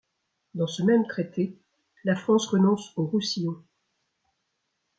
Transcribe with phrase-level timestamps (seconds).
[0.55, 1.59] Dans ce même traité,
[2.05, 3.63] la France renonce au Roussillon.